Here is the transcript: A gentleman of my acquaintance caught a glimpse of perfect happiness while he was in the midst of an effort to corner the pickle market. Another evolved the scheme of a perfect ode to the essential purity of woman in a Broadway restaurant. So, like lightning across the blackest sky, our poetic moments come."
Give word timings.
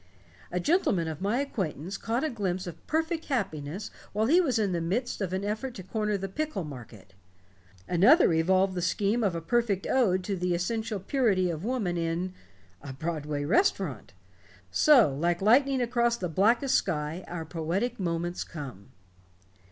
A 0.51 0.59
gentleman 0.59 1.07
of 1.07 1.21
my 1.21 1.41
acquaintance 1.41 1.95
caught 1.95 2.23
a 2.23 2.31
glimpse 2.31 2.65
of 2.65 2.87
perfect 2.87 3.25
happiness 3.25 3.91
while 4.13 4.25
he 4.25 4.41
was 4.41 4.57
in 4.57 4.71
the 4.71 4.81
midst 4.81 5.21
of 5.21 5.31
an 5.31 5.45
effort 5.45 5.75
to 5.75 5.83
corner 5.83 6.17
the 6.17 6.27
pickle 6.27 6.63
market. 6.63 7.13
Another 7.87 8.33
evolved 8.33 8.73
the 8.73 8.81
scheme 8.81 9.23
of 9.23 9.35
a 9.35 9.41
perfect 9.41 9.85
ode 9.85 10.23
to 10.23 10.35
the 10.35 10.55
essential 10.55 10.99
purity 10.99 11.51
of 11.51 11.63
woman 11.63 11.97
in 11.97 12.33
a 12.81 12.93
Broadway 12.93 13.45
restaurant. 13.45 14.13
So, 14.71 15.13
like 15.13 15.39
lightning 15.39 15.83
across 15.83 16.17
the 16.17 16.29
blackest 16.29 16.73
sky, 16.73 17.23
our 17.27 17.45
poetic 17.45 17.99
moments 17.99 18.43
come." 18.43 18.87